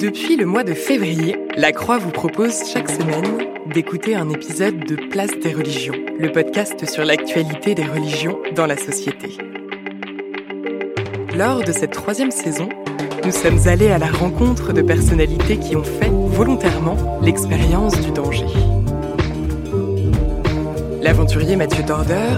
Depuis 0.00 0.36
le 0.36 0.46
mois 0.46 0.62
de 0.62 0.74
février, 0.74 1.36
La 1.56 1.72
Croix 1.72 1.98
vous 1.98 2.12
propose 2.12 2.70
chaque 2.72 2.88
semaine 2.88 3.48
d'écouter 3.74 4.14
un 4.14 4.30
épisode 4.30 4.78
de 4.84 4.94
Place 4.94 5.36
des 5.42 5.52
religions, 5.52 5.96
le 6.20 6.30
podcast 6.30 6.88
sur 6.88 7.04
l'actualité 7.04 7.74
des 7.74 7.84
religions 7.84 8.38
dans 8.54 8.66
la 8.66 8.76
société. 8.76 9.36
Lors 11.36 11.64
de 11.64 11.72
cette 11.72 11.90
troisième 11.90 12.30
saison, 12.30 12.68
nous 13.24 13.32
sommes 13.32 13.66
allés 13.66 13.90
à 13.90 13.98
la 13.98 14.06
rencontre 14.06 14.72
de 14.72 14.82
personnalités 14.82 15.56
qui 15.56 15.74
ont 15.74 15.82
fait 15.82 16.12
volontairement 16.12 17.18
l'expérience 17.20 18.00
du 18.00 18.12
danger. 18.12 18.46
L'aventurier 21.02 21.56
Mathieu 21.56 21.82
Dorder 21.82 22.36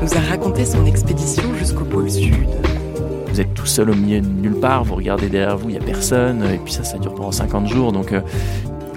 nous 0.00 0.14
a 0.14 0.20
raconté 0.20 0.64
son 0.64 0.86
expédition 0.86 1.54
jusqu'au 1.58 1.84
pôle 1.84 2.10
Sud. 2.10 2.48
Vous 3.32 3.40
êtes 3.40 3.54
tout 3.54 3.66
seul 3.66 3.88
au 3.88 3.94
milieu 3.94 4.20
de 4.20 4.26
nulle 4.26 4.60
part, 4.60 4.84
vous 4.84 4.94
regardez 4.94 5.30
derrière 5.30 5.56
vous, 5.56 5.70
il 5.70 5.72
n'y 5.72 5.78
a 5.78 5.84
personne, 5.84 6.44
et 6.52 6.58
puis 6.58 6.70
ça, 6.70 6.84
ça 6.84 6.98
dure 6.98 7.14
pendant 7.14 7.32
50 7.32 7.66
jours. 7.66 7.90
Donc, 7.90 8.12
euh, 8.12 8.20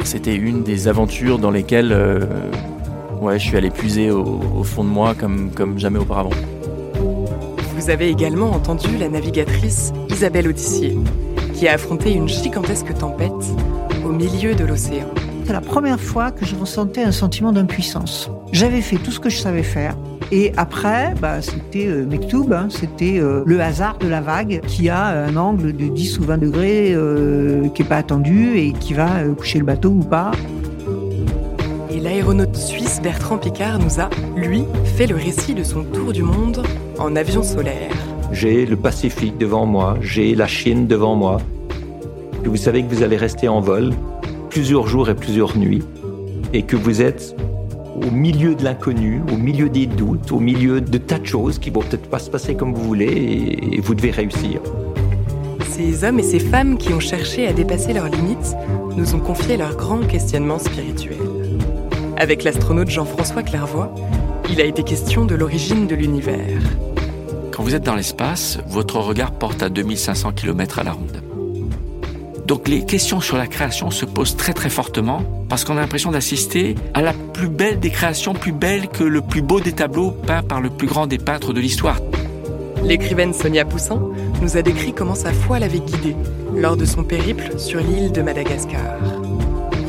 c'était 0.04 0.36
une 0.36 0.62
des 0.62 0.90
aventures 0.90 1.40
dans 1.40 1.52
lesquelles 1.52 1.94
euh, 1.94 2.26
ouais, 3.22 3.40
je 3.40 3.48
suis 3.48 3.56
allé 3.56 3.70
puiser 3.70 4.12
au, 4.12 4.42
au, 4.58 4.64
fond 4.64 4.84
de 4.84 4.90
moi 4.90 5.16
comme, 5.16 5.52
comme 5.52 5.80
jamais 5.80 6.00
auparavant. 6.00 6.32
Vous 7.78 7.90
avez 7.90 8.10
également 8.10 8.52
entendu 8.52 8.98
la 8.98 9.08
navigatrice 9.08 9.94
Isabelle 10.10 10.50
Audissier, 10.50 10.98
qui 11.54 11.70
a 11.70 11.74
affronté 11.74 12.12
une 12.12 12.28
gigantesque 12.28 12.94
tempête 12.94 13.32
au 14.06 14.10
milieu 14.10 14.54
de 14.54 14.66
l'océan. 14.66 15.08
C'est 15.46 15.54
la 15.54 15.62
première 15.62 16.02
fois 16.02 16.32
que 16.32 16.44
je 16.44 16.56
ressentais 16.56 17.04
un 17.04 17.14
sentiment 17.14 17.54
d'impuissance. 17.54 18.30
J'avais 18.52 18.82
fait 18.82 18.98
tout 18.98 19.12
ce 19.12 19.20
que 19.22 19.30
je 19.30 19.38
savais 19.38 19.64
faire. 19.64 19.96
Et 20.32 20.52
après, 20.58 21.14
bah, 21.22 21.42
c'était 21.42 21.88
euh, 21.88 22.06
Mektoub, 22.06 22.52
hein, 22.52 22.68
c'était 22.70 23.20
euh, 23.20 23.44
le 23.46 23.62
hasard 23.62 23.98
de 24.00 24.08
la 24.08 24.22
vague 24.22 24.62
qui 24.66 24.90
a 24.90 25.06
un 25.06 25.36
angle 25.36 25.74
de 25.74 25.88
10 25.88 26.20
ou 26.20 26.24
20 26.24 26.38
degrés 26.40 26.94
euh, 26.94 27.68
qui 27.70 27.84
n'est 27.84 27.88
pas 27.88 27.98
attendu 27.98 28.58
et 28.58 28.72
qui 28.72 28.94
va 28.94 29.18
euh, 29.18 29.34
coucher 29.34 29.60
le 29.60 29.66
bateau 29.66 29.90
ou 29.90 30.04
pas. 30.04 30.32
Et 31.92 32.00
l'aéronaute 32.00 32.56
suisse 32.56 33.00
Bertrand 33.02 33.38
Picard 33.38 33.78
nous 33.80 34.00
a, 34.00 34.10
lui, 34.36 34.64
fait 34.84 35.08
le 35.08 35.16
récit 35.16 35.54
de 35.54 35.64
son 35.64 35.84
tour 35.84 36.12
du 36.12 36.24
monde 36.24 36.64
en 36.98 37.16
avion 37.16 37.44
solaire. 37.44 37.92
J'ai 38.32 38.66
le 38.66 38.76
Pacifique 38.76 39.38
devant 39.38 39.68
moi, 39.68 39.96
j'ai 40.02 40.34
la 40.34 40.48
Chine 40.48 40.88
devant 40.88 41.16
moi. 41.16 41.38
Et 42.44 42.48
vous 42.48 42.58
savez 42.58 42.84
que 42.84 42.94
vous 42.94 43.04
allez 43.04 43.18
rester 43.18 43.48
en 43.48 43.62
vol 43.62 43.94
plusieurs 44.50 44.88
jours 44.88 45.10
et 45.10 45.16
plusieurs 45.16 45.56
nuits 45.58 45.84
et 46.54 46.64
que 46.64 46.76
vous 46.76 47.02
êtes 47.02 47.36
au 47.96 48.12
milieu 48.12 48.56
de 48.56 48.64
l'inconnu, 48.64 49.22
au 49.32 49.38
milieu 49.38 49.70
des 49.70 49.86
doutes, 49.86 50.32
au 50.32 50.40
milieu 50.40 50.82
de 50.82 50.98
tas 50.98 51.20
de 51.20 51.26
choses 51.26 51.60
qui 51.60 51.70
vont 51.70 51.82
peut-être 51.82 52.10
pas 52.10 52.20
se 52.20 52.30
passer 52.30 52.56
comme 52.56 52.74
vous 52.74 52.84
voulez 52.84 53.06
et, 53.06 53.78
et 53.78 53.82
vous 53.82 53.96
devez 53.96 54.12
réussir. 54.12 54.62
Ces 55.70 56.04
hommes 56.04 56.20
et 56.20 56.24
ces 56.24 56.40
femmes 56.40 56.78
qui 56.78 56.94
ont 56.94 57.00
cherché 57.00 57.48
à 57.48 57.54
dépasser 57.54 57.94
leurs 57.94 58.08
limites 58.08 58.56
nous 58.96 59.14
ont 59.14 59.20
confié 59.20 59.58
leurs 59.58 59.76
grands 59.76 60.00
questionnements 60.00 60.60
spirituels. 60.60 61.18
Avec 62.18 62.44
l'astronaute 62.44 62.90
Jean-François 62.90 63.44
Clairvoy, 63.44 63.90
il 64.50 64.62
a 64.62 64.64
été 64.64 64.84
question 64.84 65.26
de 65.26 65.36
l'origine 65.36 65.88
de 65.88 65.96
l'univers. 65.96 66.62
Quand 67.52 67.64
vous 67.64 67.76
êtes 67.76 67.84
dans 67.84 67.96
l'espace, 67.96 68.60
votre 68.68 69.00
regard 69.00 69.32
porte 69.32 69.64
à 69.64 69.70
2500 69.70 70.32
km 70.34 70.80
à 70.80 70.84
la 70.84 70.92
ronde. 70.94 71.25
Donc 72.46 72.68
les 72.68 72.86
questions 72.86 73.22
sur 73.22 73.38
la 73.38 73.48
création 73.48 73.90
se 73.90 74.06
posent 74.06 74.38
très 74.38 74.54
très 74.54 74.70
fortement 74.70 75.24
parce 75.50 75.64
qu'on 75.64 75.78
a 75.78 75.82
l'impression 75.82 76.12
d'assister 76.12 76.76
à 76.94 77.02
la 77.02 77.14
plus 77.14 77.48
belle 77.48 77.80
des 77.80 77.90
créations, 77.90 78.34
plus 78.34 78.52
belle 78.52 78.88
que 78.88 79.04
le 79.04 79.22
plus 79.22 79.42
beau 79.42 79.60
des 79.60 79.72
tableaux 79.72 80.12
peints 80.12 80.44
par 80.44 80.62
le 80.62 80.70
plus 80.70 80.88
grand 80.88 81.08
des 81.08 81.18
peintres 81.18 81.54
de 81.54 81.60
l'histoire. 81.60 81.98
L'écrivaine 82.84 83.34
Sonia 83.34 83.66
Poussin 83.66 84.00
nous 84.42 84.58
a 84.58 84.62
décrit 84.62 84.94
comment 84.94 85.16
sa 85.16 85.34
foi 85.34 85.58
l'avait 85.58 85.80
guidée 85.80 86.16
lors 86.54 86.78
de 86.78 86.86
son 86.86 87.04
périple 87.04 87.58
sur 87.58 87.80
l'île 87.80 88.12
de 88.12 88.22
Madagascar. 88.22 89.00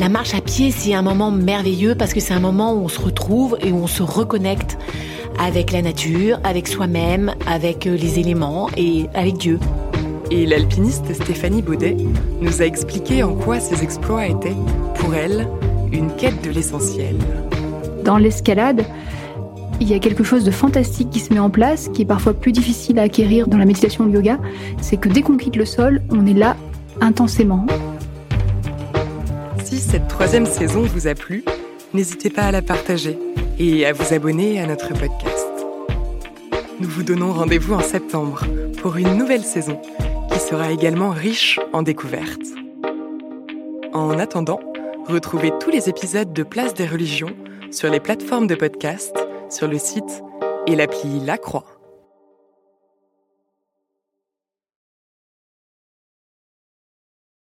La 0.00 0.08
marche 0.08 0.34
à 0.34 0.40
pied, 0.40 0.70
c'est 0.70 0.94
un 0.94 1.02
moment 1.02 1.30
merveilleux 1.30 1.94
parce 1.94 2.14
que 2.14 2.20
c'est 2.20 2.34
un 2.34 2.40
moment 2.40 2.72
où 2.72 2.84
on 2.84 2.88
se 2.88 3.00
retrouve 3.00 3.58
et 3.60 3.70
où 3.70 3.76
on 3.76 3.86
se 3.86 4.02
reconnecte 4.02 4.78
avec 5.38 5.72
la 5.72 5.82
nature, 5.82 6.38
avec 6.42 6.68
soi-même, 6.68 7.34
avec 7.46 7.84
les 7.84 8.18
éléments 8.18 8.70
et 8.78 9.06
avec 9.14 9.36
Dieu. 9.36 9.58
Et 10.30 10.44
l'alpiniste 10.44 11.14
Stéphanie 11.14 11.62
Baudet 11.62 11.96
nous 12.40 12.60
a 12.60 12.64
expliqué 12.64 13.22
en 13.22 13.34
quoi 13.34 13.60
ces 13.60 13.84
exploits 13.84 14.26
étaient, 14.26 14.56
pour 14.96 15.14
elle, 15.14 15.46
une 15.92 16.10
quête 16.16 16.42
de 16.42 16.50
l'essentiel. 16.50 17.16
Dans 18.04 18.18
l'escalade, 18.18 18.84
il 19.80 19.88
y 19.88 19.94
a 19.94 20.00
quelque 20.00 20.24
chose 20.24 20.44
de 20.44 20.50
fantastique 20.50 21.10
qui 21.10 21.20
se 21.20 21.32
met 21.32 21.38
en 21.38 21.50
place, 21.50 21.88
qui 21.94 22.02
est 22.02 22.06
parfois 22.06 22.34
plus 22.34 22.50
difficile 22.50 22.98
à 22.98 23.02
acquérir 23.02 23.46
dans 23.46 23.58
la 23.58 23.64
méditation 23.64 24.04
ou 24.04 24.08
le 24.08 24.14
yoga, 24.14 24.38
c'est 24.80 24.96
que 24.96 25.08
dès 25.08 25.22
qu'on 25.22 25.36
quitte 25.36 25.56
le 25.56 25.64
sol, 25.64 26.02
on 26.10 26.26
est 26.26 26.34
là 26.34 26.56
intensément. 27.00 27.66
Si 29.64 29.76
cette 29.78 30.08
troisième 30.08 30.46
saison 30.46 30.82
vous 30.82 31.06
a 31.06 31.14
plu, 31.14 31.44
n'hésitez 31.94 32.30
pas 32.30 32.42
à 32.42 32.50
la 32.50 32.62
partager 32.62 33.16
et 33.60 33.86
à 33.86 33.92
vous 33.92 34.12
abonner 34.12 34.60
à 34.60 34.66
notre 34.66 34.88
podcast. 34.88 35.46
Nous 36.80 36.88
vous 36.88 37.04
donnons 37.04 37.32
rendez-vous 37.32 37.74
en 37.74 37.80
septembre 37.80 38.44
pour 38.82 38.96
une 38.96 39.16
nouvelle 39.16 39.42
saison 39.42 39.80
sera 40.38 40.70
également 40.70 41.10
riche 41.10 41.58
en 41.72 41.82
découvertes. 41.82 42.46
En 43.92 44.18
attendant, 44.18 44.60
retrouvez 45.06 45.52
tous 45.60 45.70
les 45.70 45.88
épisodes 45.88 46.32
de 46.32 46.42
Place 46.42 46.74
des 46.74 46.86
religions 46.86 47.34
sur 47.70 47.90
les 47.90 48.00
plateformes 48.00 48.46
de 48.46 48.54
podcast, 48.54 49.16
sur 49.48 49.68
le 49.68 49.78
site 49.78 50.22
et 50.66 50.76
l'appli 50.76 51.20
La 51.20 51.38
Croix. 51.38 51.75